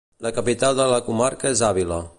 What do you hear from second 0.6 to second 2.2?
de la comarca és Àvila.